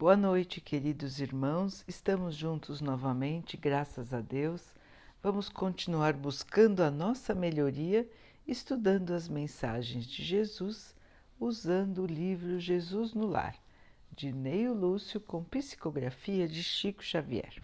[0.00, 1.84] Boa noite, queridos irmãos.
[1.86, 4.74] Estamos juntos novamente, graças a Deus.
[5.22, 8.08] Vamos continuar buscando a nossa melhoria,
[8.46, 10.96] estudando as mensagens de Jesus,
[11.38, 13.54] usando o livro Jesus no Lar,
[14.10, 17.62] de Neio Lúcio, com psicografia de Chico Xavier.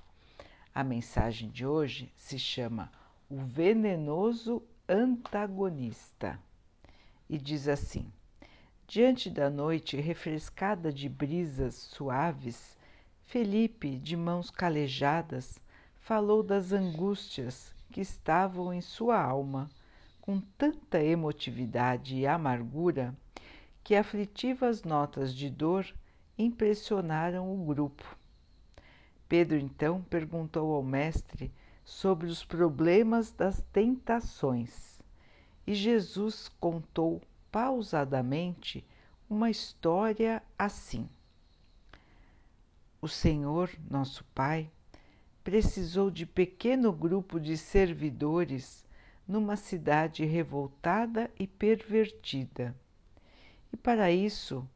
[0.75, 2.93] A mensagem de hoje se chama
[3.31, 6.39] O Venenoso Antagonista
[7.31, 8.13] e diz assim.
[8.89, 12.79] Diante da noite refrescada de brisas suaves,
[13.25, 15.59] Felipe, de mãos calejadas,
[15.99, 19.69] falou das angústias que estavam em sua alma,
[20.21, 23.13] com tanta emotividade e amargura
[23.83, 25.85] que aflitivas notas de dor
[26.39, 28.17] impressionaram o grupo.
[29.29, 31.53] Pedro então perguntou ao Mestre
[31.85, 35.01] sobre os problemas das tentações
[35.67, 37.21] e Jesus contou
[37.57, 38.85] pausadamente
[39.31, 41.09] uma história assim.
[43.01, 44.71] O Senhor, nosso Pai,
[45.43, 48.85] precisou de pequeno grupo de servidores
[49.27, 52.77] numa cidade revoltada e pervertida.
[53.73, 54.69] E para isso,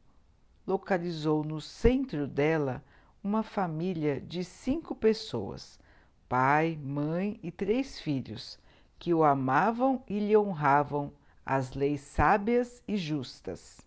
[0.65, 2.83] localizou no centro dela
[3.23, 5.79] uma família de cinco pessoas,
[6.27, 8.57] pai, mãe e três filhos,
[8.97, 11.13] que o amavam e lhe honravam
[11.45, 13.81] as leis sábias e justas.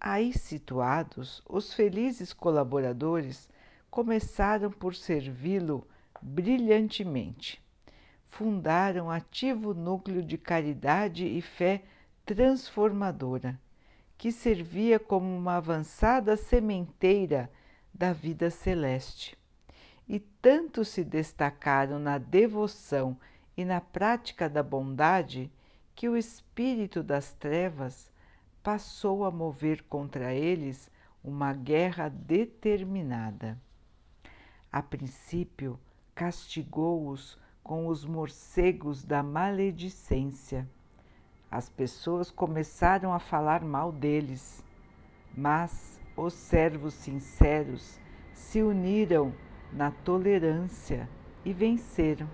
[0.00, 3.48] Aí situados, os felizes colaboradores
[3.90, 5.86] começaram por servi-lo
[6.20, 7.62] brilhantemente.
[8.28, 11.82] Fundaram ativo núcleo de caridade e fé
[12.24, 13.58] transformadora,
[14.18, 17.50] que servia como uma avançada sementeira
[17.94, 19.36] da vida celeste.
[20.08, 23.18] E tanto se destacaram na devoção
[23.56, 25.50] e na prática da bondade
[25.96, 28.12] que o espírito das trevas
[28.62, 30.90] passou a mover contra eles
[31.24, 33.58] uma guerra determinada.
[34.70, 35.80] A princípio,
[36.14, 40.68] castigou-os com os morcegos da maledicência.
[41.50, 44.62] As pessoas começaram a falar mal deles,
[45.34, 47.98] mas os servos sinceros
[48.34, 49.34] se uniram
[49.72, 51.08] na tolerância
[51.42, 52.28] e venceram.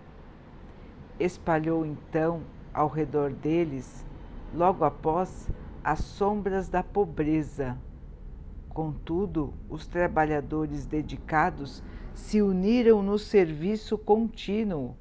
[1.20, 4.04] Espalhou então ao redor deles,
[4.54, 5.48] logo após,
[5.84, 7.76] as sombras da pobreza.
[8.68, 11.82] Contudo, os trabalhadores dedicados
[12.14, 14.96] se uniram no serviço contínuo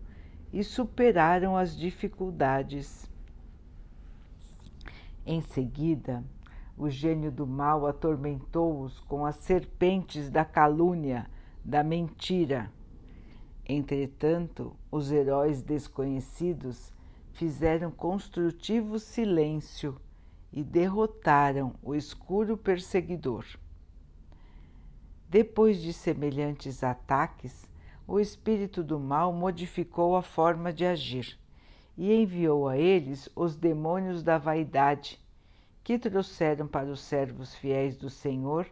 [0.52, 3.10] e superaram as dificuldades.
[5.26, 6.24] Em seguida,
[6.78, 11.30] o gênio do mal atormentou-os com as serpentes da calúnia,
[11.64, 12.72] da mentira.
[13.66, 16.92] Entretanto, os heróis desconhecidos
[17.34, 20.00] fizeram construtivo silêncio
[20.52, 23.46] e derrotaram o escuro perseguidor.
[25.30, 27.70] Depois de semelhantes ataques,
[28.06, 31.40] o espírito do mal modificou a forma de agir
[31.98, 35.20] e enviou a eles os demônios da vaidade,
[35.84, 38.70] que trouxeram para os servos fiéis do Senhor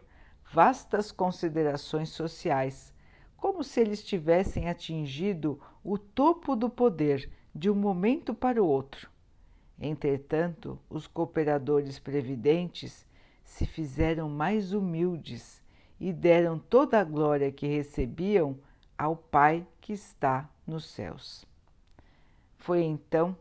[0.52, 2.92] vastas considerações sociais,
[3.36, 9.10] como se eles tivessem atingido o topo do poder de um momento para o outro.
[9.78, 13.06] Entretanto, os cooperadores previdentes
[13.44, 15.62] se fizeram mais humildes
[15.98, 18.58] e deram toda a glória que recebiam
[18.96, 21.46] ao Pai que está nos céus.
[22.56, 23.36] Foi então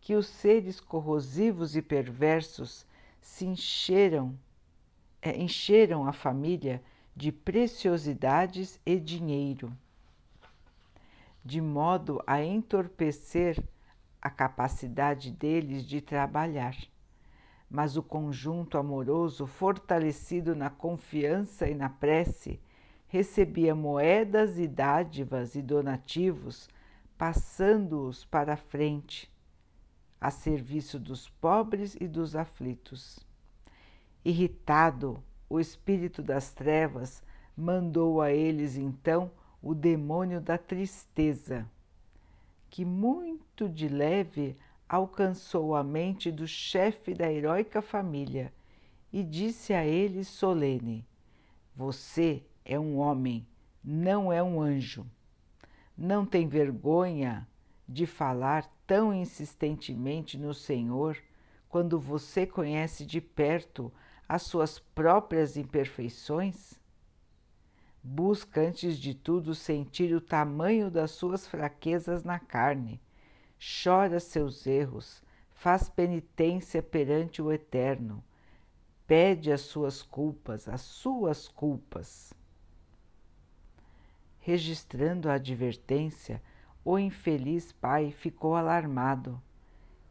[0.00, 2.86] que os seres corrosivos e perversos
[3.20, 4.38] se encheram,
[5.20, 6.82] é, encheram a família
[7.14, 9.72] de preciosidades e dinheiro
[11.44, 13.62] de modo a entorpecer
[14.20, 16.76] a capacidade deles de trabalhar.
[17.70, 22.60] Mas o conjunto amoroso, fortalecido na confiança e na prece,
[23.06, 26.68] recebia moedas e dádivas e donativos,
[27.16, 29.30] passando-os para a frente,
[30.20, 33.18] a serviço dos pobres e dos aflitos.
[34.24, 37.22] Irritado, o espírito das trevas
[37.56, 39.30] mandou a eles então
[39.62, 41.68] o demônio da tristeza,
[42.70, 44.56] que muito de leve
[44.88, 48.52] alcançou a mente do chefe da heróica família
[49.12, 51.06] e disse a ele solene:
[51.74, 53.46] Você é um homem,
[53.82, 55.06] não é um anjo.
[55.96, 57.46] Não tem vergonha
[57.88, 61.16] de falar tão insistentemente no Senhor
[61.68, 63.92] quando você conhece de perto
[64.28, 66.78] as suas próprias imperfeições?
[68.10, 73.02] Busca antes de tudo sentir o tamanho das suas fraquezas na carne.
[73.60, 75.22] Chora seus erros,
[75.52, 78.24] faz penitência perante o Eterno.
[79.06, 82.32] pede as suas culpas, as suas culpas.
[84.40, 86.42] Registrando a advertência,
[86.82, 89.40] o infeliz pai ficou alarmado.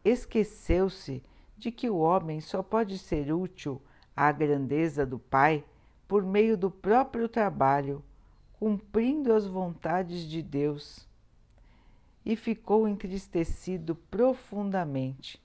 [0.06, 1.24] Esqueceu-se
[1.58, 3.82] de que o homem só pode ser útil
[4.16, 5.66] à grandeza do pai
[6.08, 8.04] por meio do próprio trabalho,
[8.54, 11.08] cumprindo as vontades de Deus.
[12.26, 15.42] E ficou entristecido profundamente,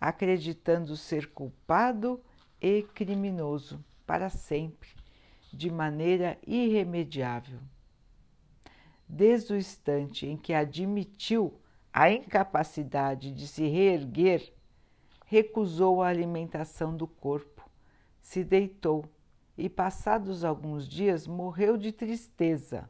[0.00, 2.20] acreditando ser culpado
[2.60, 4.90] e criminoso para sempre,
[5.52, 7.58] de maneira irremediável.
[9.08, 11.60] Desde o instante em que admitiu
[11.92, 14.52] a incapacidade de se reerguer,
[15.26, 17.68] recusou a alimentação do corpo,
[18.20, 19.04] se deitou
[19.56, 22.88] e, passados alguns dias, morreu de tristeza.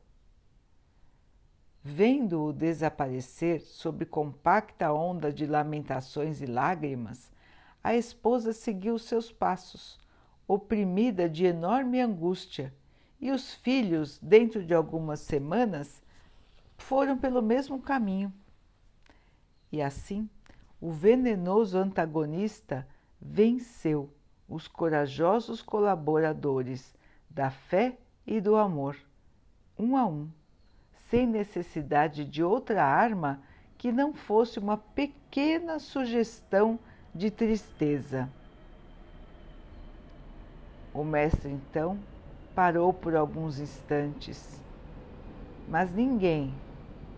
[1.82, 7.30] Vendo-o desaparecer sob compacta onda de lamentações e lágrimas,
[7.82, 9.98] a esposa seguiu seus passos,
[10.46, 12.74] oprimida de enorme angústia,
[13.20, 16.02] e os filhos, dentro de algumas semanas,
[16.76, 18.32] foram pelo mesmo caminho.
[19.70, 20.28] E assim,
[20.80, 22.86] o venenoso antagonista
[23.20, 24.10] venceu
[24.50, 26.92] os corajosos colaboradores
[27.30, 28.96] da fé e do amor,
[29.78, 30.28] um a um,
[31.08, 33.40] sem necessidade de outra arma
[33.78, 36.78] que não fosse uma pequena sugestão
[37.14, 38.28] de tristeza.
[40.92, 41.96] O mestre então
[42.52, 44.60] parou por alguns instantes,
[45.68, 46.52] mas ninguém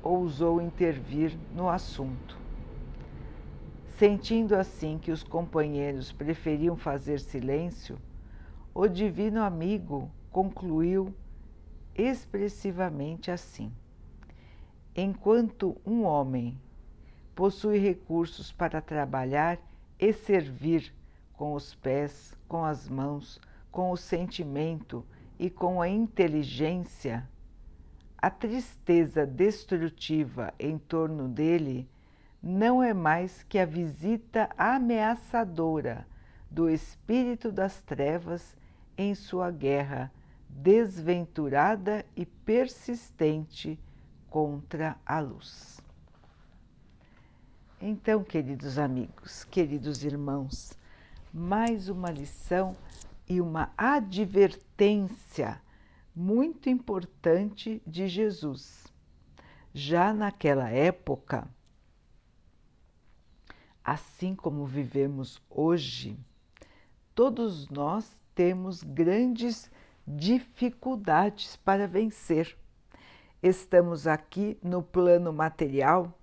[0.03, 2.42] ousou intervir no assunto.
[3.99, 7.99] Sentindo assim que os companheiros preferiam fazer silêncio,
[8.75, 11.15] o divino amigo concluiu
[11.95, 13.71] expressivamente assim:
[14.97, 16.59] Enquanto um homem
[17.35, 19.59] possui recursos para trabalhar
[19.99, 20.93] e servir
[21.35, 23.41] com os pés, com as mãos,
[23.71, 25.05] com o sentimento
[25.39, 27.29] e com a inteligência,
[28.17, 31.89] a tristeza destrutiva em torno dele
[32.43, 36.07] não é mais que a visita ameaçadora
[36.51, 38.57] do espírito das trevas
[38.99, 40.11] em sua guerra
[40.49, 43.79] desventurada e persistente
[44.29, 45.81] contra a luz.
[47.81, 50.77] Então, queridos amigos, queridos irmãos,
[51.33, 52.77] mais uma lição
[53.29, 55.61] e uma advertência
[56.15, 58.87] muito importante de Jesus.
[59.73, 61.49] Já naquela época,
[63.85, 66.19] assim como vivemos hoje,
[67.15, 69.71] todos nós temos grandes
[70.07, 72.57] dificuldades para vencer.
[73.43, 76.19] Estamos aqui no plano material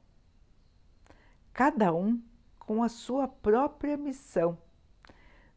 [1.60, 2.22] cada um
[2.58, 4.58] com a sua própria missão.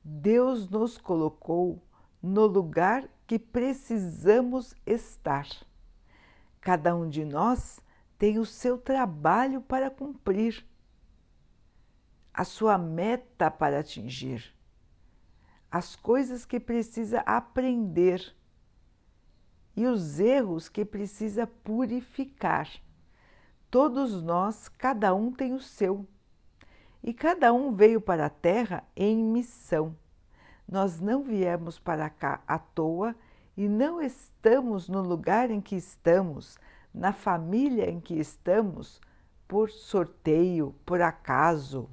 [0.03, 1.81] Deus nos colocou
[2.21, 5.47] no lugar que precisamos estar.
[6.61, 7.81] Cada um de nós
[8.19, 10.67] tem o seu trabalho para cumprir,
[12.33, 14.55] a sua meta para atingir,
[15.71, 18.35] as coisas que precisa aprender
[19.77, 22.69] e os erros que precisa purificar.
[23.71, 26.07] Todos nós, cada um tem o seu.
[27.03, 29.97] E cada um veio para a Terra em missão.
[30.69, 33.17] Nós não viemos para cá à toa
[33.57, 36.59] e não estamos no lugar em que estamos,
[36.95, 39.01] na família em que estamos,
[39.49, 41.91] por sorteio, por acaso.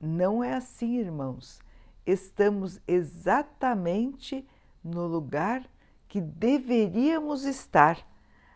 [0.00, 1.60] Não é assim, irmãos.
[2.04, 4.46] Estamos exatamente
[4.82, 5.68] no lugar
[6.08, 8.06] que deveríamos estar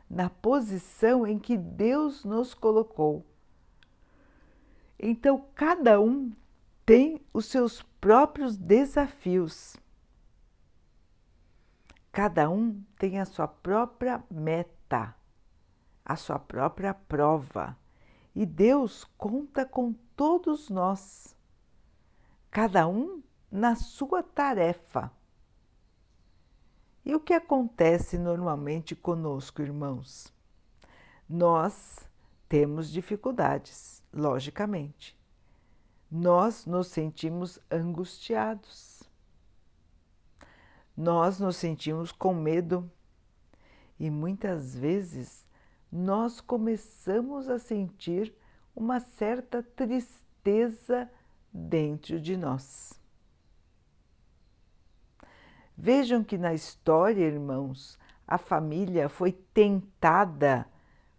[0.09, 3.25] na posição em que Deus nos colocou.
[4.99, 6.33] Então, cada um
[6.85, 9.77] tem os seus próprios desafios.
[12.13, 15.15] Cada um tem a sua própria meta,
[16.05, 17.77] a sua própria prova.
[18.35, 21.35] E Deus conta com todos nós,
[22.51, 25.11] cada um na sua tarefa.
[27.03, 30.31] E o que acontece normalmente conosco, irmãos?
[31.27, 32.07] Nós
[32.51, 35.19] temos dificuldades, logicamente.
[36.11, 39.03] Nós nos sentimos angustiados.
[40.95, 42.93] Nós nos sentimos com medo
[43.99, 45.47] e muitas vezes
[45.91, 48.39] nós começamos a sentir
[48.81, 51.07] uma certa tristeza
[51.53, 52.99] dentro de nós.
[55.77, 60.67] Vejam que na história, irmãos, a família foi tentada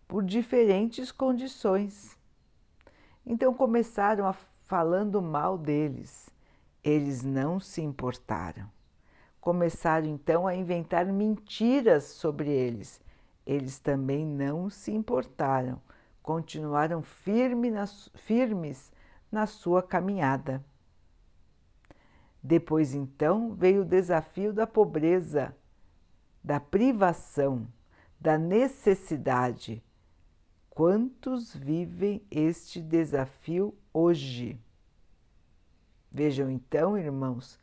[0.07, 2.17] por diferentes condições.
[3.23, 6.31] Então começaram a falando mal deles,
[6.83, 8.67] Eles não se importaram.
[9.39, 12.99] Começaram então a inventar mentiras sobre eles.
[13.45, 15.79] Eles também não se importaram,
[16.21, 17.71] continuaram firme
[18.15, 18.91] firmes
[19.31, 20.63] na sua caminhada.
[22.43, 25.55] Depois então veio o desafio da pobreza,
[26.43, 27.67] da privação,
[28.19, 29.83] da necessidade.
[30.69, 34.59] Quantos vivem este desafio hoje?
[36.09, 37.59] Vejam então, irmãos,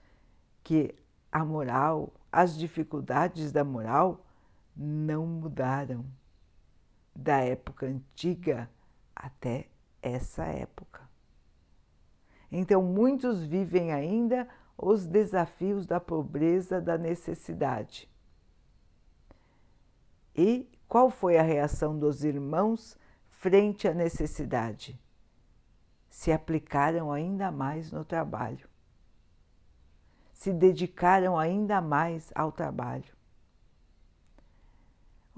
[0.63, 0.95] que
[1.31, 4.25] a moral, as dificuldades da moral
[4.77, 6.05] não mudaram
[7.19, 8.71] da época antiga
[9.15, 9.67] até
[10.01, 11.03] essa época.
[12.51, 18.09] Então, muitos vivem ainda os desafios da pobreza, da necessidade.
[20.35, 22.97] E qual foi a reação dos irmãos
[23.29, 24.99] frente à necessidade?
[26.09, 28.69] Se aplicaram ainda mais no trabalho,
[30.33, 33.18] se dedicaram ainda mais ao trabalho.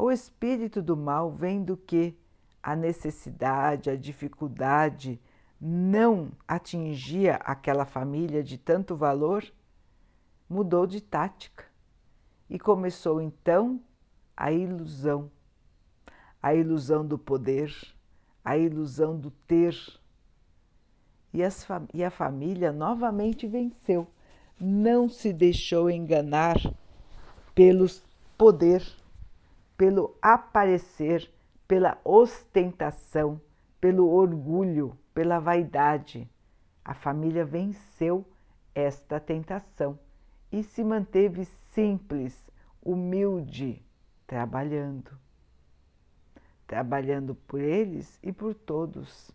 [0.00, 2.16] O espírito do mal, vendo que
[2.62, 5.20] a necessidade, a dificuldade
[5.60, 9.44] não atingia aquela família de tanto valor,
[10.48, 11.66] mudou de tática.
[12.48, 13.78] E começou então
[14.34, 15.30] a ilusão,
[16.42, 17.70] a ilusão do poder,
[18.42, 19.76] a ilusão do ter.
[21.30, 24.06] E, as, e a família novamente venceu,
[24.58, 26.56] não se deixou enganar
[27.54, 27.84] pelo
[28.38, 28.82] poder,
[29.80, 31.32] pelo aparecer,
[31.66, 33.40] pela ostentação,
[33.80, 36.30] pelo orgulho, pela vaidade.
[36.84, 38.26] A família venceu
[38.74, 39.98] esta tentação
[40.52, 42.38] e se manteve simples,
[42.82, 43.82] humilde,
[44.26, 45.18] trabalhando.
[46.66, 49.30] Trabalhando por eles e por todos.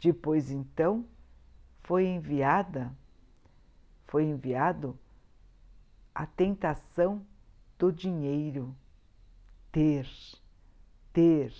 [0.00, 1.04] Depois então
[1.82, 2.90] foi enviada,
[4.06, 4.98] foi enviado
[6.14, 7.22] a tentação
[7.78, 8.74] do dinheiro,
[9.76, 10.08] ter,
[11.12, 11.52] ter.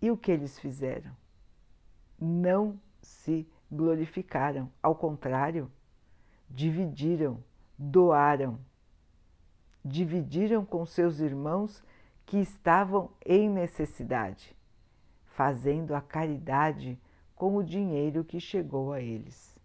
[0.00, 1.10] E o que eles fizeram?
[2.16, 5.68] Não se glorificaram, ao contrário,
[6.48, 7.42] dividiram,
[7.76, 8.56] doaram
[9.84, 11.82] dividiram com seus irmãos
[12.24, 14.54] que estavam em necessidade,
[15.24, 17.00] fazendo a caridade
[17.34, 19.58] com o dinheiro que chegou a eles.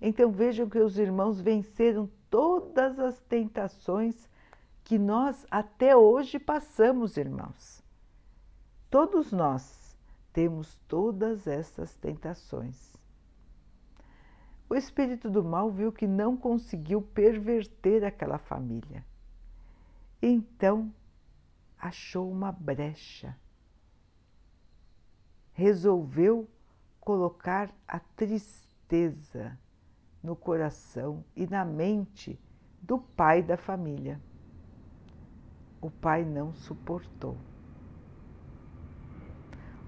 [0.00, 4.26] Então vejam que os irmãos venceram todas as tentações
[4.84, 7.82] que nós até hoje passamos, irmãos.
[8.90, 9.96] Todos nós
[10.32, 12.94] temos todas essas tentações.
[14.68, 19.04] O espírito do mal viu que não conseguiu perverter aquela família
[20.26, 20.90] então
[21.78, 23.36] achou uma brecha.
[25.52, 26.48] Resolveu
[26.98, 29.58] colocar a tristeza
[30.22, 32.40] no coração e na mente
[32.80, 34.18] do pai da família.
[35.84, 37.36] O pai não suportou.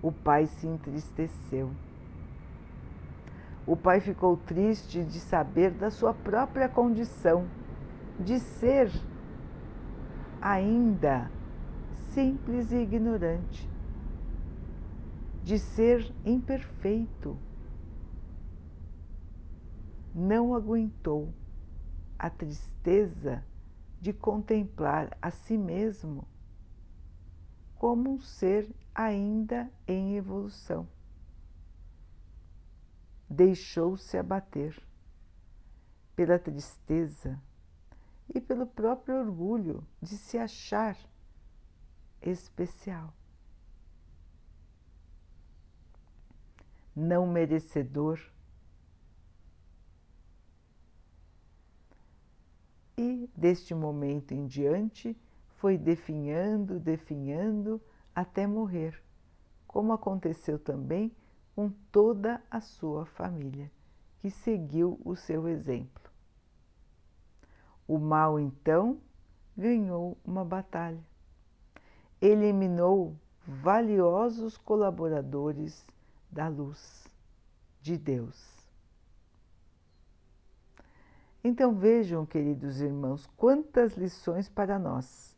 [0.02, 1.70] O pai se entristeceu.
[3.66, 7.48] O pai ficou triste de saber da sua própria condição,
[8.20, 8.90] de ser
[10.38, 11.30] ainda
[12.12, 13.66] simples e ignorante,
[15.42, 17.38] de ser imperfeito.
[20.14, 21.32] Não aguentou
[22.18, 23.42] a tristeza
[24.06, 26.28] de contemplar a si mesmo
[27.75, 30.88] como um ser ainda em evolução.
[33.28, 34.80] Deixou-se abater
[36.14, 37.42] pela tristeza
[38.32, 40.96] e pelo próprio orgulho de se achar
[42.22, 43.12] especial.
[46.94, 48.20] Não merecedor.
[52.98, 55.14] E deste momento em diante
[55.56, 57.80] foi definhando, definhando
[58.14, 58.98] até morrer,
[59.66, 61.14] como aconteceu também
[61.54, 63.70] com toda a sua família,
[64.20, 66.10] que seguiu o seu exemplo.
[67.86, 68.98] O mal, então,
[69.54, 71.04] ganhou uma batalha.
[72.20, 73.14] Eliminou
[73.46, 75.86] valiosos colaboradores
[76.30, 77.06] da luz
[77.80, 78.55] de Deus.
[81.48, 85.36] Então vejam, queridos irmãos, quantas lições para nós.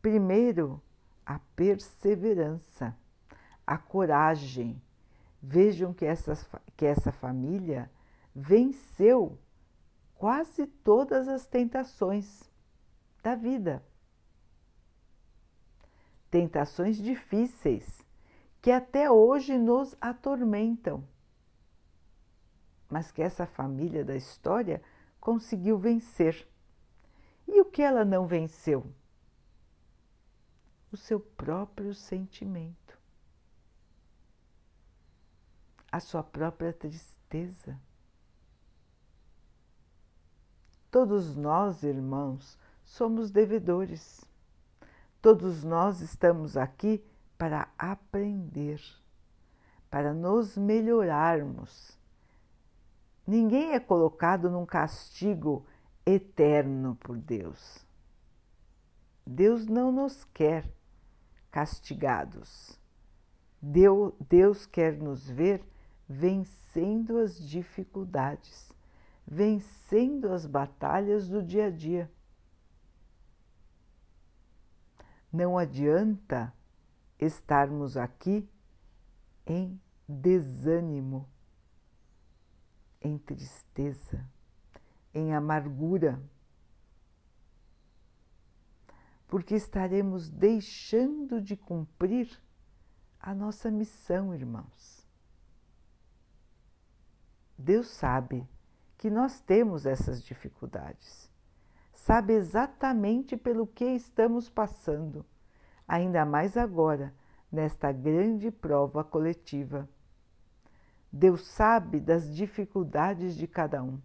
[0.00, 0.80] Primeiro,
[1.26, 2.96] a perseverança,
[3.66, 4.80] a coragem.
[5.42, 6.34] Vejam que essa,
[6.76, 7.90] que essa família
[8.32, 9.36] venceu
[10.14, 12.48] quase todas as tentações
[13.20, 13.82] da vida.
[16.30, 18.06] Tentações difíceis
[18.62, 21.02] que até hoje nos atormentam.
[22.88, 24.80] mas que essa família da história
[25.20, 26.46] conseguiu vencer.
[27.46, 28.92] E o que ela não venceu?
[30.92, 32.98] O seu próprio sentimento,
[35.90, 37.78] a sua própria tristeza.
[40.90, 44.24] Todos nós, irmãos, somos devedores.
[45.20, 47.04] Todos nós estamos aqui
[47.36, 48.80] para aprender,
[49.90, 51.97] para nos melhorarmos.
[53.28, 55.66] Ninguém é colocado num castigo
[56.06, 57.86] eterno por Deus.
[59.26, 60.66] Deus não nos quer
[61.50, 62.80] castigados.
[63.60, 65.62] Deus quer nos ver
[66.08, 68.72] vencendo as dificuldades,
[69.26, 72.10] vencendo as batalhas do dia a dia.
[75.30, 76.50] Não adianta
[77.18, 78.48] estarmos aqui
[79.46, 81.28] em desânimo,
[83.00, 84.24] em tristeza,
[85.14, 86.22] em amargura,
[89.26, 92.42] porque estaremos deixando de cumprir
[93.20, 95.06] a nossa missão, irmãos.
[97.56, 98.48] Deus sabe
[98.96, 101.30] que nós temos essas dificuldades,
[101.92, 105.26] sabe exatamente pelo que estamos passando
[105.88, 107.14] ainda mais agora,
[107.50, 109.88] nesta grande prova coletiva.
[111.10, 114.00] Deus sabe das dificuldades de cada um.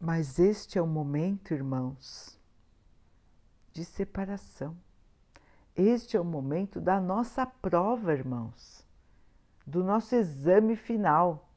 [0.00, 2.38] Mas este é o momento, irmãos,
[3.72, 4.76] de separação.
[5.74, 8.86] Este é o momento da nossa prova, irmãos,
[9.66, 11.48] do nosso exame final.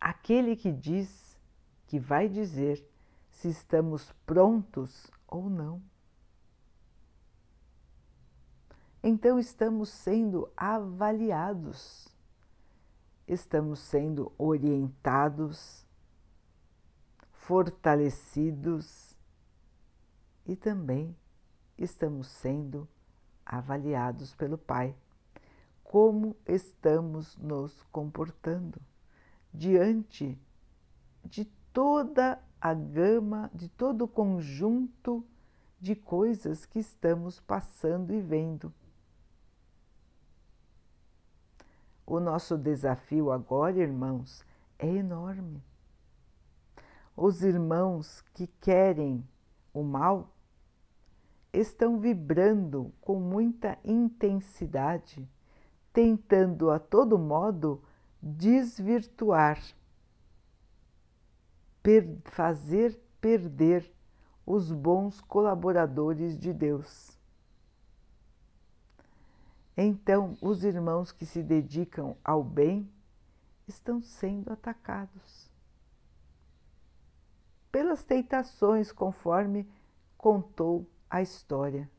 [0.00, 1.38] Aquele que diz,
[1.86, 2.86] que vai dizer
[3.30, 5.82] se estamos prontos ou não.
[9.06, 12.08] Então estamos sendo avaliados,
[13.28, 15.86] estamos sendo orientados,
[17.30, 19.14] fortalecidos
[20.46, 21.14] e também
[21.76, 22.88] estamos sendo
[23.44, 24.96] avaliados pelo Pai.
[25.82, 28.80] Como estamos nos comportando
[29.52, 30.40] diante
[31.22, 35.22] de toda a gama de todo o conjunto
[35.78, 38.72] de coisas que estamos passando e vendo.
[42.06, 44.44] O nosso desafio agora, irmãos,
[44.78, 45.62] é enorme.
[47.16, 49.26] Os irmãos que querem
[49.72, 50.30] o mal
[51.52, 55.26] estão vibrando com muita intensidade,
[55.92, 57.82] tentando a todo modo
[58.20, 59.62] desvirtuar
[61.82, 63.90] per fazer perder
[64.46, 67.13] os bons colaboradores de Deus.
[69.76, 72.88] Então, os irmãos que se dedicam ao bem
[73.66, 75.50] estão sendo atacados
[77.74, 79.68] pelas tentações, conforme
[80.16, 81.90] contou a história.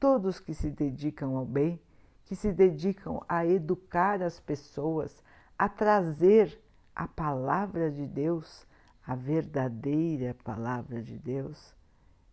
[0.00, 1.78] Todos que se dedicam ao bem,
[2.24, 5.22] que se dedicam a educar as pessoas,
[5.58, 6.58] a trazer
[6.96, 8.66] a palavra de Deus,
[9.06, 11.74] a verdadeira palavra de Deus,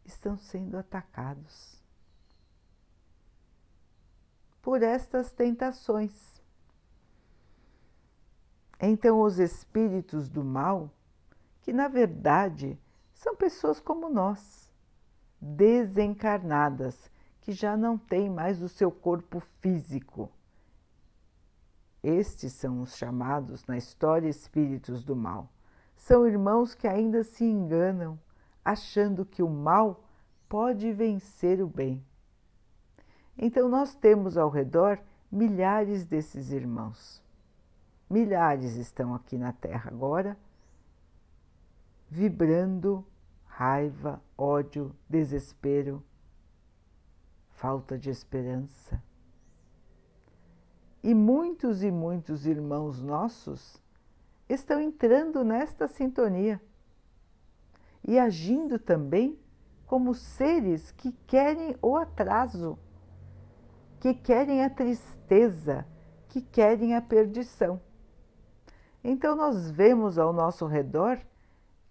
[0.06, 1.79] estão sendo atacados
[4.62, 6.42] por estas tentações.
[8.80, 10.90] Então, os espíritos do mal,
[11.62, 12.80] que na verdade
[13.14, 14.72] são pessoas como nós,
[15.42, 20.32] desencarnadas, que já não têm mais o seu corpo físico
[22.04, 25.52] estes são os chamados na história espíritos do mal.
[25.98, 28.18] São irmãos que ainda se enganam,
[28.64, 30.06] achando que o mal
[30.48, 32.06] pode vencer o bem.
[33.42, 35.00] Então, nós temos ao redor
[35.32, 37.24] milhares desses irmãos.
[38.10, 40.38] Milhares estão aqui na Terra agora,
[42.10, 43.06] vibrando
[43.46, 46.04] raiva, ódio, desespero,
[47.52, 49.02] falta de esperança.
[51.02, 53.82] E muitos e muitos irmãos nossos
[54.50, 56.62] estão entrando nesta sintonia
[58.06, 59.40] e agindo também
[59.86, 62.78] como seres que querem o atraso,
[64.00, 65.86] que querem a tristeza,
[66.30, 67.82] que querem a perdição.
[69.04, 71.20] Então, nós vemos ao nosso redor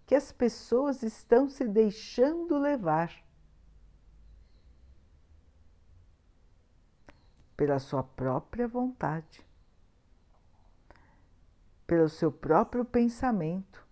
[0.07, 3.13] que as pessoas estão se deixando levar
[7.57, 9.45] pela sua própria vontade,
[11.87, 13.87] pelo seu próprio pensamento.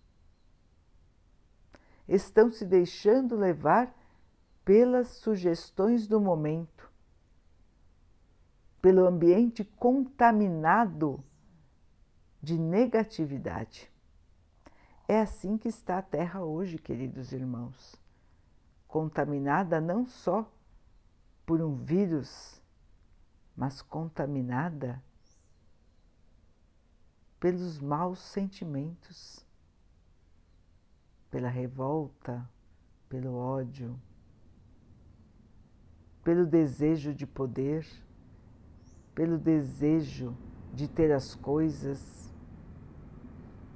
[2.07, 3.93] Estão se deixando levar
[4.63, 6.76] pelas sugestões do momento.
[8.87, 11.21] Pelo ambiente contaminado
[12.41, 13.91] de negatividade.
[15.05, 18.01] É assim que está a Terra hoje, queridos irmãos,
[18.87, 20.49] contaminada não só
[21.45, 22.61] por um vírus,
[23.57, 25.03] mas contaminada
[27.41, 29.45] pelos maus sentimentos,
[31.29, 32.49] pela revolta,
[33.09, 33.99] pelo ódio,
[36.23, 37.85] pelo desejo de poder,
[39.17, 40.37] pelo desejo
[40.71, 42.31] de ter as coisas,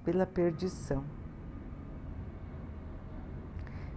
[0.05, 1.03] pela perdição.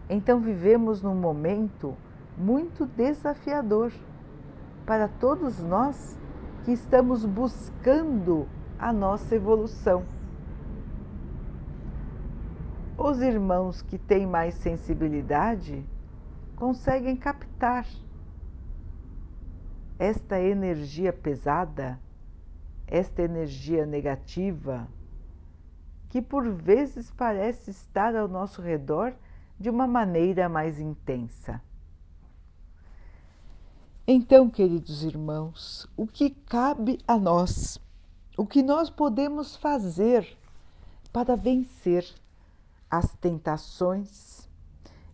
[0.09, 1.95] Então vivemos num momento
[2.35, 3.93] muito desafiador
[4.87, 6.19] para todos nós
[6.65, 10.03] que estamos buscando a nossa evolução.
[12.97, 15.85] Os irmãos que têm mais sensibilidade
[16.57, 17.87] conseguem captar
[19.99, 22.01] esta energia pesada,
[22.87, 24.89] esta energia negativa,
[26.09, 29.15] que por vezes parece estar ao nosso redor
[29.59, 31.61] de uma maneira mais intensa.
[34.07, 37.81] Então, queridos irmãos, o que cabe a nós,
[38.37, 40.37] o que nós podemos fazer
[41.13, 42.05] para vencer
[42.91, 44.49] as tentações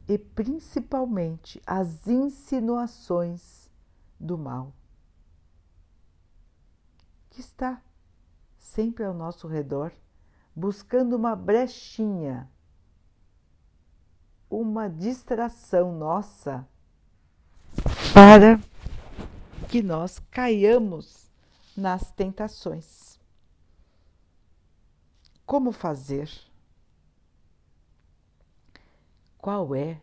[0.09, 3.60] e principalmente as insinuações
[4.21, 4.75] do mal,
[7.31, 7.83] que está
[8.59, 9.91] sempre ao nosso redor,
[10.55, 12.49] buscando uma brechinha,
[14.51, 16.69] uma distração nossa
[18.13, 18.61] para
[19.71, 21.31] que nós caiamos
[21.77, 23.19] nas tentações.
[25.47, 26.31] Como fazer?
[29.39, 30.01] Qual é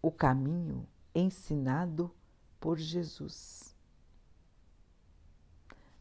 [0.00, 2.10] o caminho ensinado
[2.60, 3.74] por Jesus?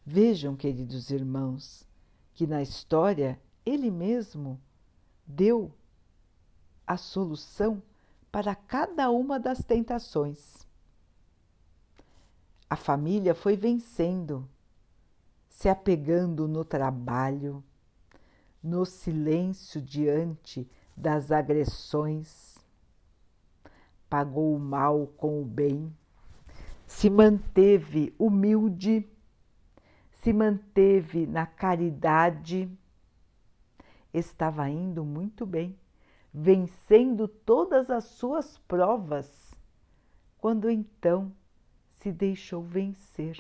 [0.06, 1.88] Vejam, queridos irmãos,
[2.34, 4.62] que na história ele mesmo
[5.26, 5.74] deu
[6.86, 7.82] a solução
[8.32, 10.68] para cada uma das tentações.
[12.70, 14.48] A família foi vencendo,
[15.48, 17.64] se apegando no trabalho,
[18.62, 22.58] no silêncio diante das agressões,
[24.10, 25.96] pagou o mal com o bem,
[26.86, 29.08] se manteve humilde,
[30.12, 32.70] se manteve na caridade,
[34.14, 35.78] estava indo muito bem,
[36.34, 39.54] vencendo todas as suas provas,
[40.38, 41.32] quando então
[41.94, 43.38] se deixou vencer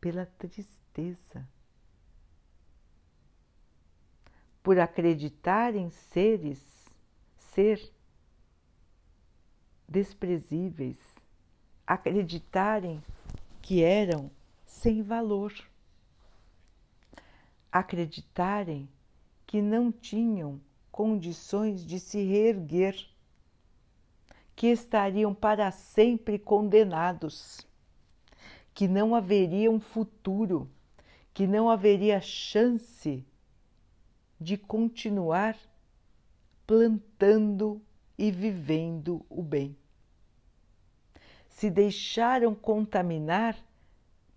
[0.00, 1.46] pela tristeza.
[4.62, 6.60] Por acreditar em seres,
[7.36, 7.80] ser
[9.88, 11.09] desprezíveis,
[11.90, 13.02] acreditarem
[13.60, 14.30] que eram
[14.64, 15.52] sem valor,
[17.72, 18.88] acreditarem
[19.44, 20.60] que não tinham
[20.92, 22.94] condições de se reerguer,
[24.54, 27.66] que estariam para sempre condenados,
[28.72, 30.70] que não haveria um futuro,
[31.34, 33.26] que não haveria chance
[34.40, 35.58] de continuar
[36.64, 37.82] plantando
[38.16, 39.76] e vivendo o bem.
[41.60, 43.54] Se deixaram contaminar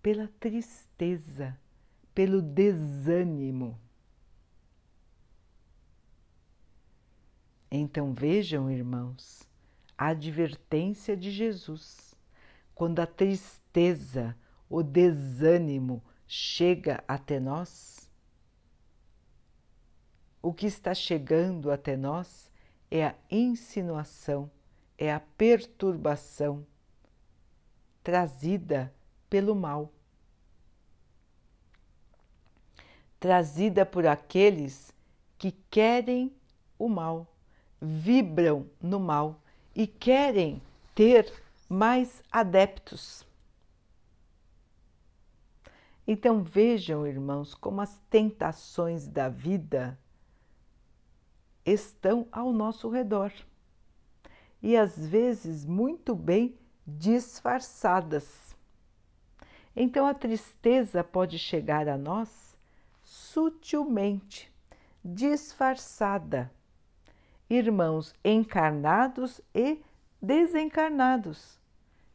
[0.02, 1.58] pela tristeza,
[2.14, 3.80] pelo desânimo.
[7.72, 9.48] Então vejam, irmãos,
[9.98, 12.14] a advertência de Jesus.
[12.76, 14.36] Quando a tristeza,
[14.70, 18.12] o desânimo chega até nós,
[20.42, 22.52] o que está chegando até nós
[22.92, 24.52] é a insinuação,
[24.98, 26.68] é a perturbação
[28.04, 28.94] trazida
[29.30, 29.92] pelo mal,
[33.20, 34.94] trazida por aqueles
[35.38, 36.36] que querem
[36.78, 37.28] o mal,
[37.82, 39.39] vibram no mal
[39.76, 40.62] e querem
[40.94, 41.32] ter
[41.70, 43.26] mais adeptos.
[46.06, 49.98] Então vejam, irmãos, como as tentações da vida
[51.66, 53.32] estão ao nosso redor
[54.62, 58.56] e às vezes muito bem disfarçadas.
[59.76, 62.56] Então a tristeza pode chegar a nós
[63.04, 64.52] sutilmente,
[65.04, 66.52] disfarçada.
[67.50, 69.82] Irmãos encarnados e
[70.22, 71.60] desencarnados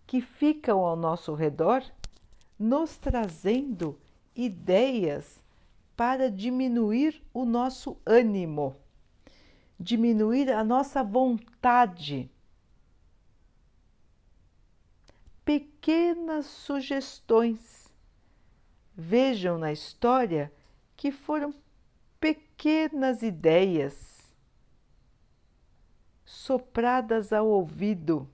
[0.06, 1.84] que ficam ao nosso redor
[2.58, 3.98] nos trazendo
[4.34, 5.42] ideias
[5.96, 8.76] para diminuir o nosso ânimo
[9.78, 12.30] diminuir a nossa vontade
[15.48, 17.90] pequenas sugestões.
[18.94, 20.52] Vejam na história
[20.94, 21.54] que foram
[22.20, 24.30] pequenas ideias
[26.22, 28.28] sopradas ao ouvido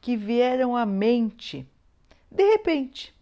[0.00, 1.68] que vieram à mente
[2.30, 3.12] de repente.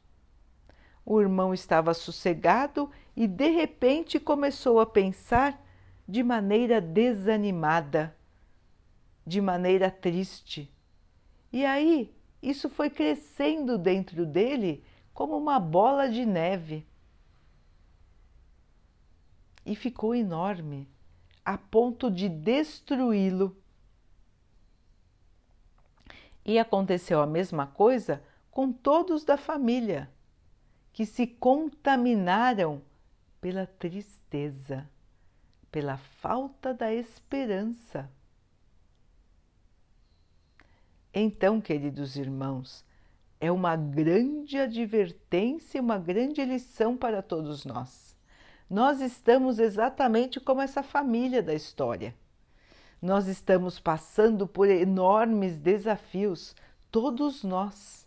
[1.02, 5.58] O irmão estava sossegado e de repente começou a pensar
[6.06, 8.14] de maneira desanimada,
[9.26, 10.70] de maneira triste.
[11.50, 16.86] E aí isso foi crescendo dentro dele como uma bola de neve.
[19.64, 20.88] E ficou enorme,
[21.44, 23.56] a ponto de destruí-lo.
[26.44, 30.10] E aconteceu a mesma coisa com todos da família,
[30.92, 32.80] que se contaminaram
[33.40, 34.88] pela tristeza,
[35.70, 38.10] pela falta da esperança.
[41.18, 42.84] Então, queridos irmãos,
[43.40, 48.14] é uma grande advertência, uma grande lição para todos nós.
[48.68, 52.14] Nós estamos exatamente como essa família da história.
[53.00, 56.54] Nós estamos passando por enormes desafios,
[56.90, 58.06] todos nós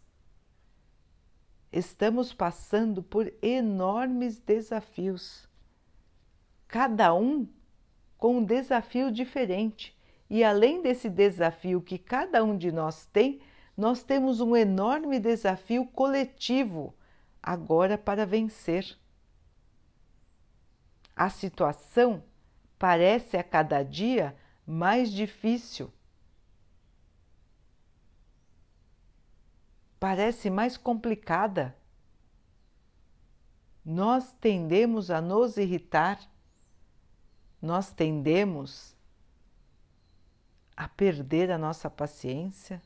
[1.72, 5.50] estamos passando por enormes desafios,
[6.68, 7.48] cada um
[8.20, 9.99] com um desafio diferente.
[10.30, 13.42] E além desse desafio que cada um de nós tem,
[13.76, 16.94] nós temos um enorme desafio coletivo
[17.42, 18.98] agora para vencer.
[21.16, 22.24] A situação
[22.78, 25.92] parece a cada dia mais difícil.
[30.00, 31.76] parece mais complicada.
[33.84, 36.20] Nós tendemos a nos irritar,
[37.62, 38.96] nós tendemos
[40.80, 42.82] a perder a nossa paciência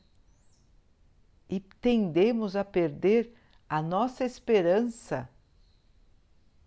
[1.48, 3.32] e tendemos a perder
[3.68, 5.28] a nossa esperança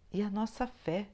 [0.09, 1.09] e a nossa fé.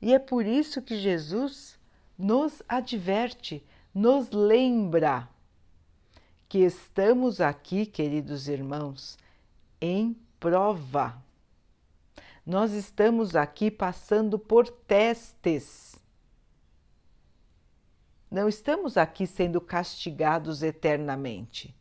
[0.00, 1.78] E é por isso que Jesus
[2.16, 3.62] nos adverte,
[3.94, 5.28] nos lembra
[6.48, 9.18] que estamos aqui, queridos irmãos,
[9.78, 11.22] em prova.
[12.46, 15.99] Nós estamos aqui passando por testes.
[18.30, 21.74] Não estamos aqui sendo castigados eternamente.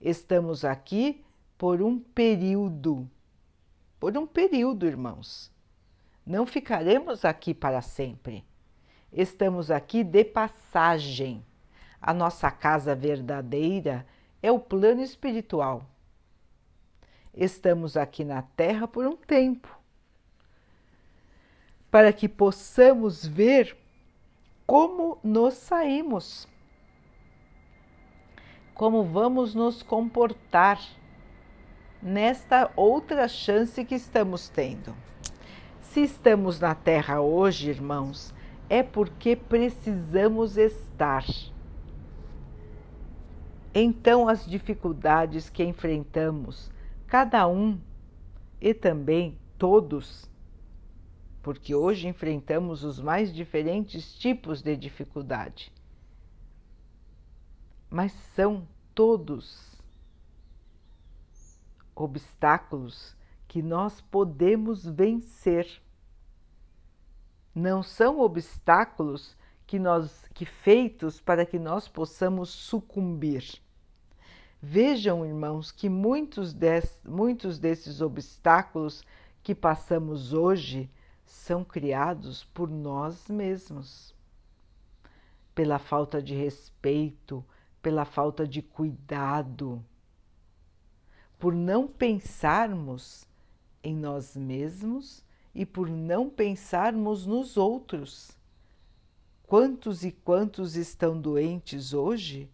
[0.00, 1.24] Estamos aqui
[1.58, 3.10] por um período.
[3.98, 5.50] Por um período, irmãos.
[6.24, 8.44] Não ficaremos aqui para sempre.
[9.12, 11.44] Estamos aqui de passagem
[12.02, 14.04] a nossa casa verdadeira
[14.42, 15.86] é o plano espiritual.
[17.32, 19.78] Estamos aqui na Terra por um tempo,
[21.90, 23.76] para que possamos ver
[24.66, 26.48] como nos saímos,
[28.74, 30.80] como vamos nos comportar
[32.02, 34.94] nesta outra chance que estamos tendo.
[35.80, 38.34] Se estamos na Terra hoje, irmãos,
[38.68, 41.24] é porque precisamos estar
[43.74, 46.70] então, as dificuldades que enfrentamos,
[47.06, 47.80] cada um
[48.60, 50.30] e também todos,
[51.42, 55.72] porque hoje enfrentamos os mais diferentes tipos de dificuldade,
[57.90, 59.72] mas são todos
[61.94, 63.16] obstáculos
[63.48, 65.82] que nós podemos vencer.
[67.54, 73.60] Não são obstáculos que nós que feitos para que nós possamos sucumbir.
[74.60, 79.04] Vejam, irmãos, que muitos, des, muitos desses obstáculos
[79.42, 80.88] que passamos hoje
[81.32, 84.14] são criados por nós mesmos.
[85.54, 87.44] Pela falta de respeito,
[87.80, 89.82] pela falta de cuidado,
[91.38, 93.26] por não pensarmos
[93.82, 98.38] em nós mesmos e por não pensarmos nos outros.
[99.46, 102.50] Quantos e quantos estão doentes hoje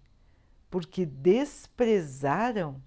[0.70, 2.80] porque desprezaram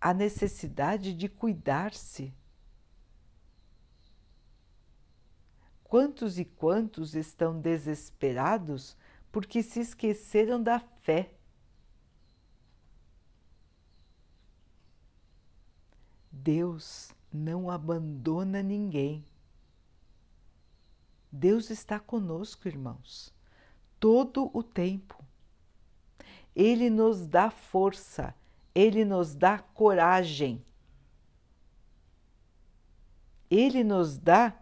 [0.00, 2.32] a necessidade de cuidar-se.
[5.88, 8.94] Quantos e quantos estão desesperados
[9.32, 11.32] porque se esqueceram da fé?
[16.30, 19.24] Deus não abandona ninguém.
[21.32, 23.34] Deus está conosco, irmãos,
[23.98, 25.24] todo o tempo.
[26.54, 28.34] Ele nos dá força,
[28.74, 30.62] ele nos dá coragem.
[33.50, 34.54] Ele nos dá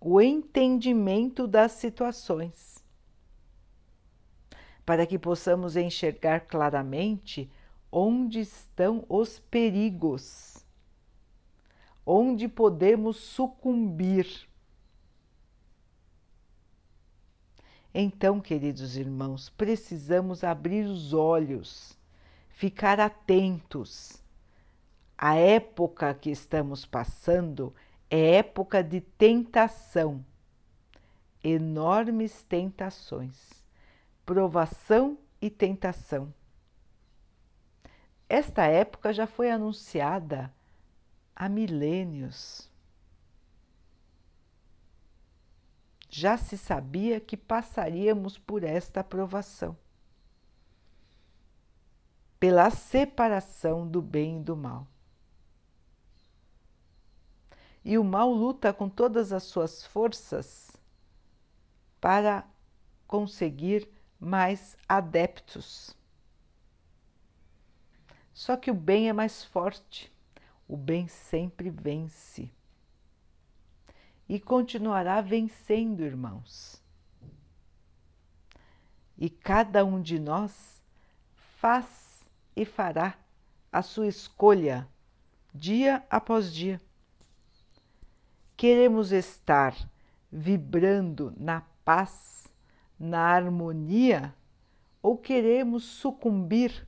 [0.00, 2.78] o entendimento das situações.
[4.88, 7.52] para que possamos enxergar claramente
[7.92, 10.64] onde estão os perigos,
[12.06, 14.48] onde podemos sucumbir.
[17.92, 21.94] Então, queridos irmãos, precisamos abrir os olhos,
[22.48, 24.22] ficar atentos.
[25.18, 27.74] A época que estamos passando
[28.10, 30.24] é época de tentação,
[31.42, 33.64] enormes tentações,
[34.24, 36.32] provação e tentação.
[38.28, 40.52] Esta época já foi anunciada
[41.34, 42.68] há milênios.
[46.10, 49.76] Já se sabia que passaríamos por esta aprovação,
[52.40, 54.86] pela separação do bem e do mal.
[57.84, 60.76] E o mal luta com todas as suas forças
[62.00, 62.46] para
[63.06, 63.88] conseguir
[64.20, 65.96] mais adeptos.
[68.32, 70.12] Só que o bem é mais forte,
[70.66, 72.52] o bem sempre vence.
[74.28, 76.82] E continuará vencendo, irmãos.
[79.16, 80.80] E cada um de nós
[81.58, 83.18] faz e fará
[83.72, 84.88] a sua escolha
[85.52, 86.80] dia após dia.
[88.58, 89.72] Queremos estar
[90.32, 92.48] vibrando na paz,
[92.98, 94.34] na harmonia,
[95.00, 96.84] ou queremos sucumbir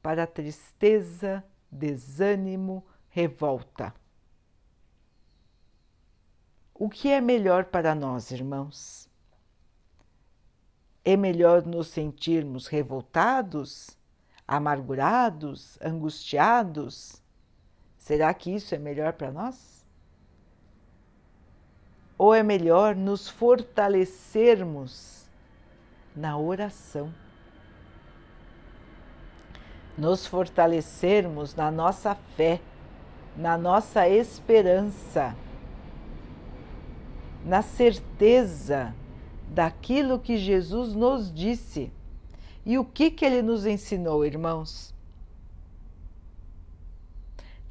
[0.00, 3.92] para tristeza, desânimo, revolta.
[6.72, 9.10] O que é melhor para nós, irmãos?
[11.04, 13.98] É melhor nos sentirmos revoltados,
[14.46, 17.20] amargurados, angustiados?
[17.98, 19.79] Será que isso é melhor para nós?
[22.20, 25.24] Ou é melhor nos fortalecermos
[26.14, 27.10] na oração?
[30.00, 32.58] nos fortalecermos na nossa fé,
[33.36, 35.36] na nossa esperança,
[37.44, 38.94] na certeza
[39.48, 41.92] daquilo que Jesus nos disse.
[42.64, 44.94] E o que, que ele nos ensinou, irmãos?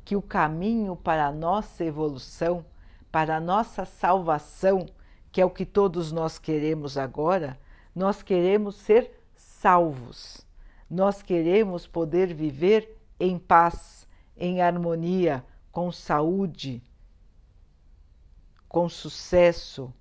[0.05, 2.63] Que o caminho para a nossa evolução,
[3.11, 4.85] para a nossa salvação,
[5.31, 7.59] que é o que todos nós queremos agora,
[7.95, 10.47] nós queremos ser salvos
[10.89, 16.81] nós queremos poder viver em paz, em harmonia, com saúde,
[18.67, 19.93] com sucesso.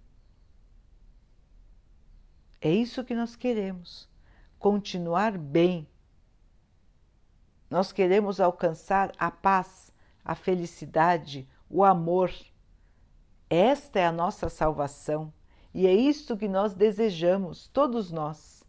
[2.60, 4.08] É isso que nós queremos,
[4.58, 5.86] continuar bem.
[7.68, 9.92] Nós queremos alcançar a paz,
[10.24, 12.32] a felicidade, o amor.
[13.50, 15.32] Esta é a nossa salvação
[15.72, 18.64] e é isto que nós desejamos, todos nós.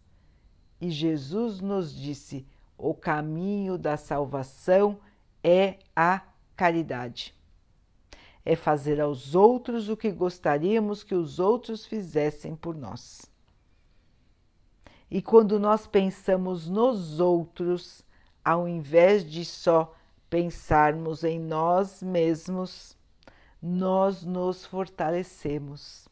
[0.80, 2.46] E Jesus nos disse:
[2.78, 5.00] o caminho da salvação
[5.44, 6.22] é a
[6.56, 7.36] caridade.
[8.46, 13.30] É fazer aos outros o que gostaríamos que os outros fizessem por nós.
[15.12, 18.06] E quando nós pensamos nos outros,
[18.44, 19.94] ao invés de só
[20.30, 22.96] pensarmos em nós mesmos,
[23.62, 26.08] nós nos fortalecemos.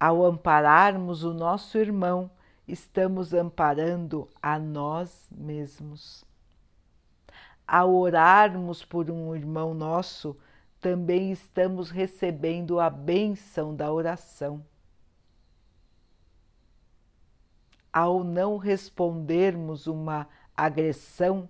[0.00, 2.30] Ao ampararmos o nosso irmão,
[2.66, 6.24] estamos amparando a nós mesmos.
[7.66, 10.36] Ao orarmos por um irmão nosso,
[10.80, 14.64] também estamos recebendo a bênção da oração.
[17.92, 21.48] Ao não respondermos uma agressão,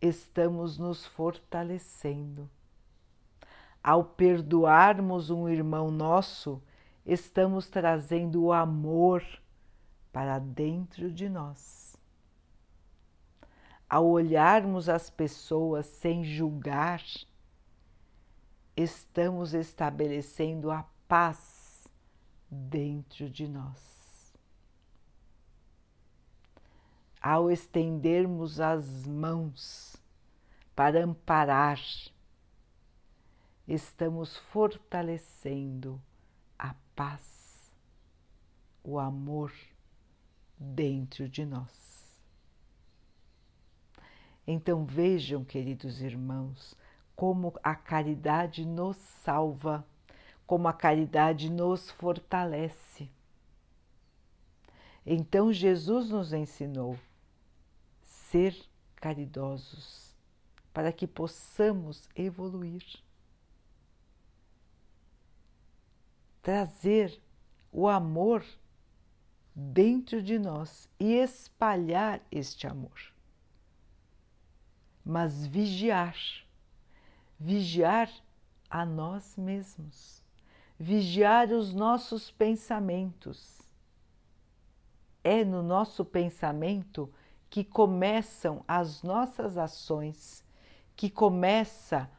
[0.00, 2.50] estamos nos fortalecendo.
[3.82, 6.62] Ao perdoarmos um irmão nosso,
[7.04, 9.24] estamos trazendo o amor
[10.12, 11.96] para dentro de nós.
[13.88, 17.02] Ao olharmos as pessoas sem julgar,
[18.76, 21.88] estamos estabelecendo a paz
[22.48, 24.34] dentro de nós.
[27.20, 29.96] Ao estendermos as mãos
[30.74, 31.80] para amparar,
[33.66, 36.00] estamos fortalecendo
[36.58, 37.72] a paz,
[38.82, 39.52] o amor
[40.58, 42.20] dentro de nós.
[44.46, 46.74] Então vejam, queridos irmãos,
[47.14, 49.86] como a caridade nos salva,
[50.46, 53.10] como a caridade nos fortalece.
[55.06, 56.98] Então Jesus nos ensinou
[58.02, 58.56] ser
[58.96, 60.14] caridosos
[60.72, 62.84] para que possamos evoluir.
[66.50, 67.22] Trazer
[67.70, 68.44] o amor
[69.54, 73.14] dentro de nós e espalhar este amor.
[75.04, 76.16] Mas vigiar,
[77.38, 78.10] vigiar
[78.68, 80.24] a nós mesmos,
[80.76, 83.62] vigiar os nossos pensamentos.
[85.22, 87.14] É no nosso pensamento
[87.48, 90.44] que começam as nossas ações,
[90.96, 92.10] que começa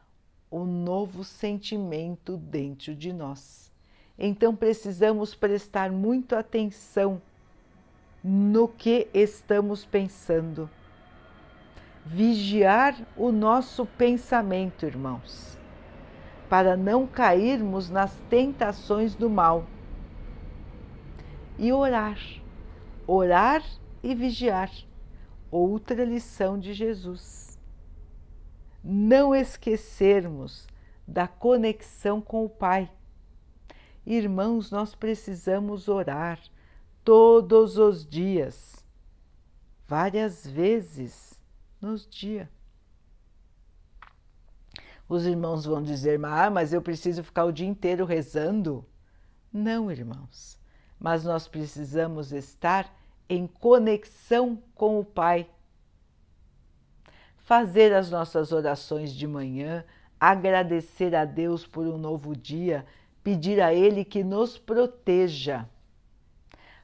[0.50, 3.71] o novo sentimento dentro de nós.
[4.18, 7.20] Então precisamos prestar muito atenção
[8.22, 10.68] no que estamos pensando.
[12.04, 15.58] Vigiar o nosso pensamento, irmãos,
[16.48, 19.66] para não cairmos nas tentações do mal.
[21.58, 22.18] E orar,
[23.06, 23.62] orar
[24.02, 24.70] e vigiar.
[25.50, 27.58] Outra lição de Jesus.
[28.82, 30.66] Não esquecermos
[31.06, 32.90] da conexão com o Pai
[34.04, 36.40] Irmãos, nós precisamos orar
[37.04, 38.84] todos os dias,
[39.86, 41.40] várias vezes
[41.80, 42.48] nos dias.
[45.08, 48.84] Os irmãos vão dizer, ah, mas eu preciso ficar o dia inteiro rezando.
[49.52, 50.58] Não, irmãos,
[50.98, 52.92] mas nós precisamos estar
[53.28, 55.48] em conexão com o Pai.
[57.36, 59.84] Fazer as nossas orações de manhã,
[60.18, 62.86] agradecer a Deus por um novo dia
[63.22, 65.68] pedir a Ele que nos proteja,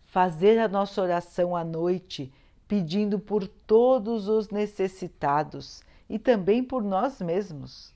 [0.04, 2.32] fazer a nossa oração à noite,
[2.66, 7.92] pedindo por todos os necessitados e também por nós mesmos,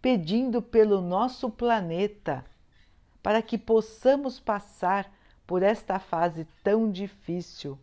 [0.00, 2.44] pedindo pelo nosso planeta,
[3.22, 5.12] para que possamos passar
[5.46, 7.78] por esta fase tão difícil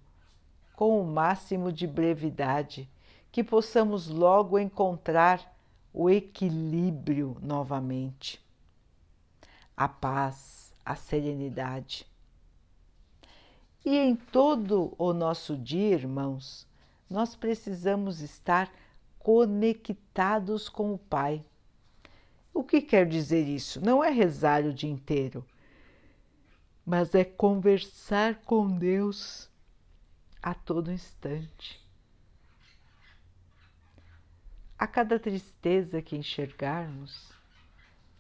[0.76, 2.90] com o máximo de brevidade,
[3.32, 5.56] que possamos logo encontrar
[5.94, 8.42] o equilíbrio novamente
[9.80, 12.06] a paz, a serenidade.
[13.86, 16.68] E em todo o nosso dia, irmãos,
[17.10, 18.70] nós precisamos estar
[19.18, 21.46] conectados com o Pai.
[22.54, 23.80] O que quer dizer isso?
[23.80, 25.46] Não é rezar o dia inteiro,
[26.86, 29.50] mas é conversar com Deus
[30.44, 31.82] a todo instante.
[34.78, 37.32] A cada tristeza que enxergarmos,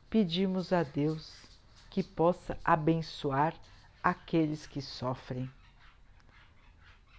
[0.10, 1.49] pedimos a Deus
[1.90, 3.54] que possa abençoar
[4.04, 5.50] aqueles que sofrem.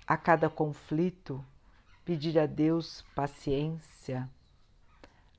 [0.07, 1.45] A cada conflito,
[2.05, 4.29] pedir a Deus paciência,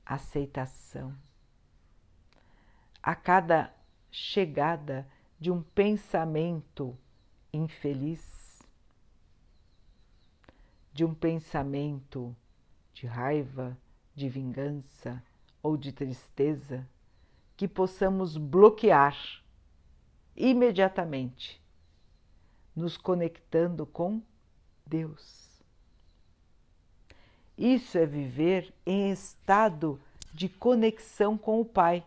[0.04, 1.14] aceitação.
[3.02, 3.74] A cada
[4.10, 5.06] chegada
[5.38, 6.96] de um pensamento
[7.52, 8.62] infeliz,
[10.92, 12.36] de um pensamento
[12.94, 13.76] de raiva,
[14.14, 15.22] de vingança
[15.62, 16.86] ou de tristeza,
[17.62, 19.16] que possamos bloquear
[20.34, 21.62] imediatamente,
[22.74, 24.20] nos conectando com
[24.84, 25.62] Deus.
[27.56, 30.00] Isso é viver em estado
[30.34, 32.04] de conexão com o Pai.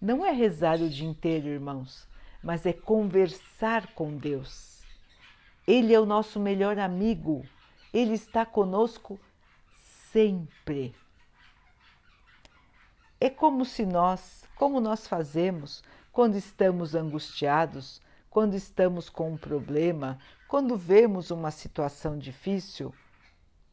[0.00, 2.08] Não é rezar o dia inteiro, irmãos,
[2.42, 4.82] mas é conversar com Deus.
[5.64, 7.46] Ele é o nosso melhor amigo,
[7.94, 9.16] ele está conosco
[10.10, 10.92] sempre.
[13.20, 20.18] É como se nós como nós fazemos quando estamos angustiados, quando estamos com um problema,
[20.48, 22.92] quando vemos uma situação difícil.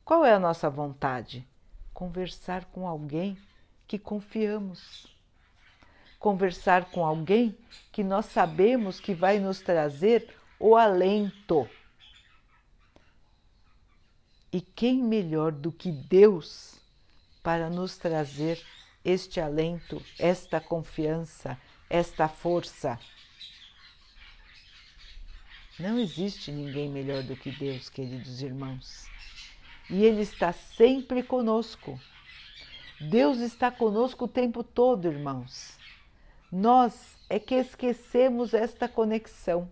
[0.06, 1.46] Qual é a nossa vontade?
[1.92, 3.36] Conversar com alguém
[3.88, 5.08] que confiamos.
[6.20, 7.58] Conversar com alguém
[7.92, 11.68] que nós sabemos que vai nos trazer o alento.
[14.54, 16.80] E quem melhor do que Deus
[17.42, 18.64] para nos trazer
[19.06, 21.56] este alento, esta confiança,
[21.88, 23.00] esta força.
[25.78, 29.06] Não existe ninguém melhor do que Deus, queridos irmãos.
[29.90, 32.00] E Ele está sempre conosco.
[33.00, 35.78] Deus está conosco o tempo todo, irmãos.
[36.52, 39.70] Nós é que esquecemos esta conexão.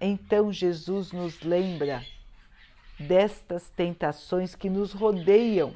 [0.00, 2.04] Então Jesus nos lembra
[2.98, 5.74] destas tentações que nos rodeiam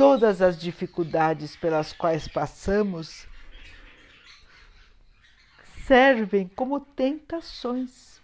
[0.00, 3.26] todas as dificuldades pelas quais passamos
[5.86, 8.18] servem como tentações.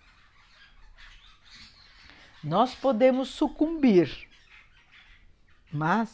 [2.43, 4.27] Nós podemos sucumbir,
[5.70, 6.09] mas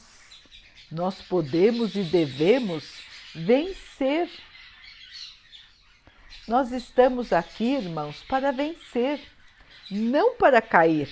[0.90, 3.00] nós podemos e devemos
[3.32, 4.28] vencer.
[6.48, 9.20] Nós estamos aqui, irmãos, para vencer,
[9.88, 11.08] não para cair.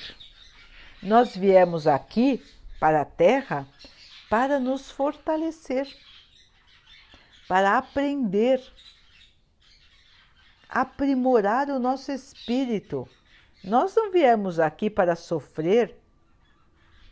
[1.01, 2.45] Nós viemos aqui
[2.81, 3.65] para a Terra
[4.31, 5.87] para nos fortalecer,
[7.47, 8.63] para aprender
[10.69, 13.09] aprimorar o nosso espírito.
[13.65, 15.97] Nós não viemos aqui para sofrer,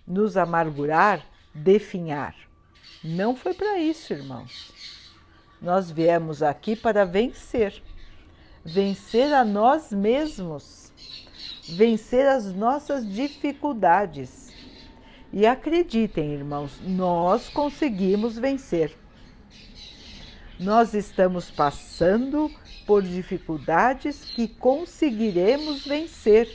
[0.06, 2.36] nos amargurar, definhar.
[3.02, 4.72] Não foi para isso, irmãos.
[5.60, 7.82] Nós viemos aqui para vencer
[8.64, 10.92] vencer a nós mesmos,
[11.70, 14.47] vencer as nossas dificuldades.
[15.32, 18.96] E acreditem, irmãos, nós conseguimos vencer.
[20.58, 22.50] Nós estamos passando
[22.86, 26.48] por dificuldades que conseguiremos vencer.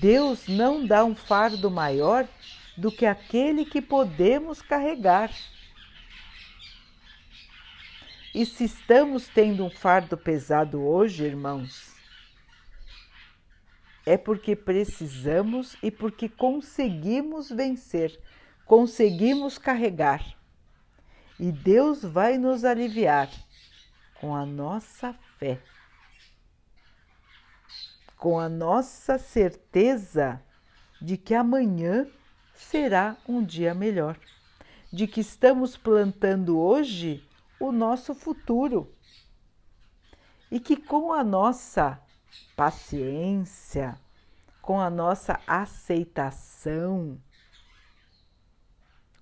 [0.00, 2.26] Deus não dá um fardo maior
[2.76, 5.30] do que aquele que podemos carregar.
[8.34, 11.92] E se estamos tendo um fardo pesado hoje, irmãos,
[14.04, 18.18] é porque precisamos e porque conseguimos vencer,
[18.66, 20.36] conseguimos carregar.
[21.38, 23.30] E Deus vai nos aliviar
[24.20, 25.60] com a nossa fé,
[28.16, 30.40] com a nossa certeza
[31.00, 32.06] de que amanhã
[32.54, 34.18] será um dia melhor,
[34.92, 37.26] de que estamos plantando hoje
[37.58, 38.92] o nosso futuro.
[40.50, 42.00] E que com a nossa
[42.56, 43.98] paciência,
[44.60, 47.18] com a nossa aceitação,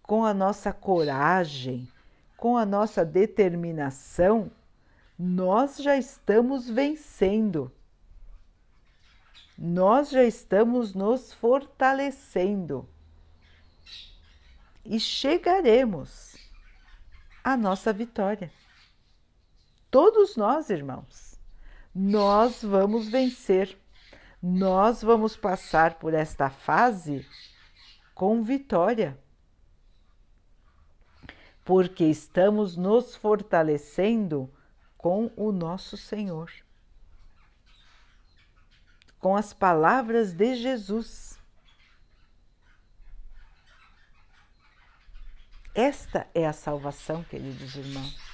[0.02, 1.88] com a nossa coragem,
[2.36, 4.50] com a nossa determinação,
[5.18, 7.72] nós já estamos vencendo.
[9.56, 12.88] Nós já estamos nos fortalecendo
[14.84, 16.36] e chegaremos
[17.44, 18.50] a nossa vitória.
[19.90, 21.29] Todos nós, irmãos,
[21.94, 23.76] nós vamos vencer,
[24.42, 27.26] nós vamos passar por esta fase
[28.14, 29.18] com vitória,
[31.64, 34.52] porque estamos nos fortalecendo
[34.96, 36.50] com o nosso Senhor,
[39.18, 41.38] com as palavras de Jesus.
[45.74, 48.29] Esta é a salvação, queridos irmãos.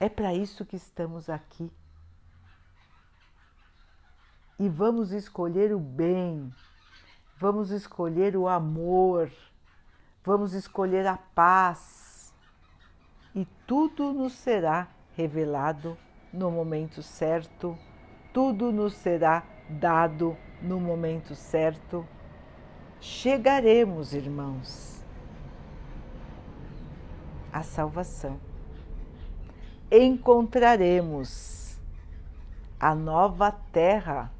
[0.00, 1.70] É para isso que estamos aqui.
[4.58, 6.50] E vamos escolher o bem,
[7.36, 9.30] vamos escolher o amor,
[10.24, 12.32] vamos escolher a paz,
[13.34, 15.96] e tudo nos será revelado
[16.32, 17.76] no momento certo,
[18.32, 22.06] tudo nos será dado no momento certo.
[23.00, 25.04] Chegaremos, irmãos,
[27.52, 28.49] à salvação.
[29.92, 31.76] Encontraremos
[32.78, 34.32] a nova terra,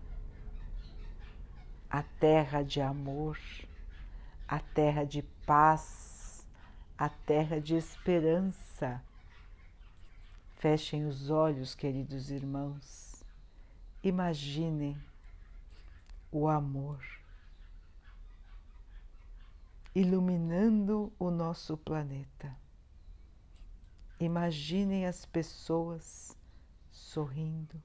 [1.91, 3.37] a terra de amor,
[4.47, 6.47] a terra de paz,
[6.97, 9.03] a terra de esperança.
[10.55, 13.25] Fechem os olhos, queridos irmãos.
[14.05, 14.97] Imaginem
[16.31, 17.01] o amor
[19.95, 22.57] iluminando o nosso planeta.
[24.21, 26.37] Imaginem as pessoas
[26.91, 27.83] sorrindo,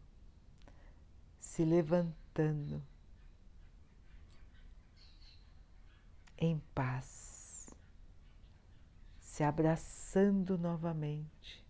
[1.40, 2.84] se levantando
[6.38, 7.74] em paz,
[9.18, 11.66] se abraçando novamente,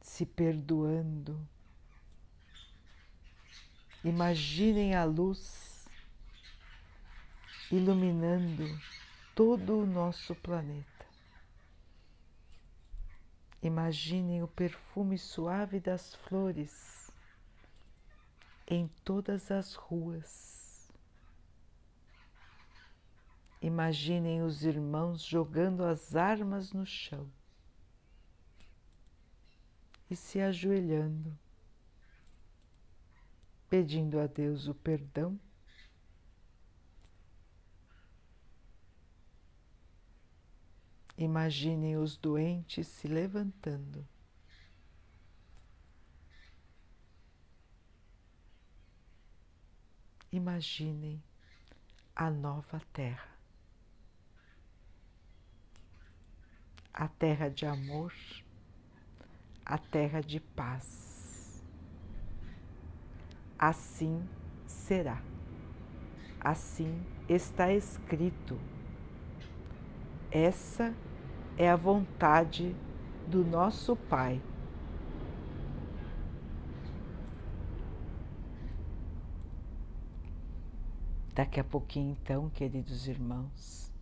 [0.00, 1.44] se perdoando.
[4.04, 5.88] Imaginem a luz
[7.68, 8.64] iluminando
[9.34, 11.06] todo o nosso planeta.
[13.60, 17.10] Imaginem o perfume suave das flores
[18.68, 20.92] em todas as ruas.
[23.60, 27.28] Imaginem os irmãos jogando as armas no chão
[30.10, 31.36] e se ajoelhando,
[33.68, 35.40] pedindo a Deus o perdão
[41.16, 44.06] Imaginem os doentes se levantando.
[50.32, 51.22] Imaginem
[52.16, 53.32] a nova terra.
[56.92, 58.12] A terra de amor,
[59.64, 61.64] a terra de paz.
[63.56, 64.28] Assim
[64.66, 65.22] será.
[66.40, 68.58] Assim está escrito
[70.30, 70.92] essa
[71.56, 72.74] é a vontade
[73.28, 74.42] do nosso Pai.
[81.32, 83.92] Daqui a pouquinho, então, queridos irmãos,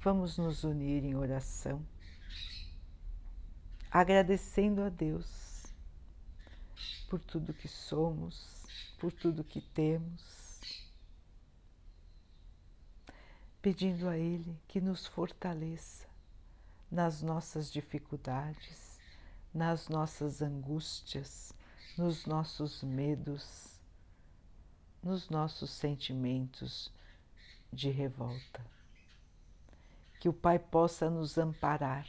[0.00, 1.84] vamos nos unir em oração,
[3.90, 5.72] agradecendo a Deus
[7.08, 8.66] por tudo que somos,
[8.98, 10.90] por tudo que temos,
[13.62, 16.07] pedindo a Ele que nos fortaleça
[16.90, 18.98] nas nossas dificuldades,
[19.52, 21.52] nas nossas angústias,
[21.96, 23.78] nos nossos medos,
[25.02, 26.92] nos nossos sentimentos
[27.72, 28.64] de revolta.
[30.20, 32.06] Que o Pai possa nos amparar,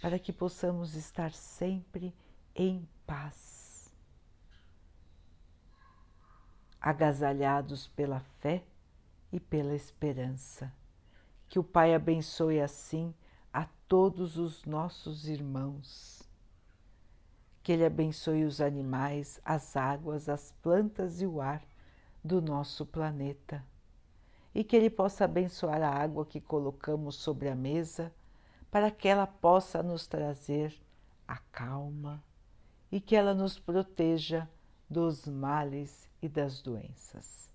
[0.00, 2.14] para que possamos estar sempre
[2.54, 3.92] em paz,
[6.80, 8.64] agasalhados pela fé
[9.32, 10.72] e pela esperança.
[11.48, 13.14] Que o Pai abençoe assim
[13.52, 16.22] a todos os nossos irmãos.
[17.62, 21.62] Que Ele abençoe os animais, as águas, as plantas e o ar
[22.22, 23.64] do nosso planeta.
[24.54, 28.12] E que Ele possa abençoar a água que colocamos sobre a mesa,
[28.70, 30.78] para que ela possa nos trazer
[31.26, 32.22] a calma
[32.92, 34.48] e que ela nos proteja
[34.88, 37.50] dos males e das doenças.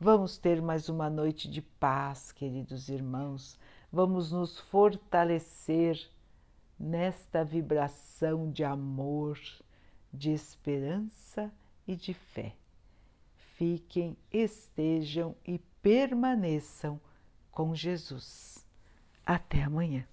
[0.00, 3.58] Vamos ter mais uma noite de paz, queridos irmãos.
[3.90, 6.08] Vamos nos fortalecer
[6.78, 9.40] nesta vibração de amor,
[10.12, 11.52] de esperança
[11.84, 12.54] e de fé.
[13.56, 17.00] Fiquem, estejam e permaneçam
[17.50, 18.64] com Jesus.
[19.26, 20.06] Até amanhã.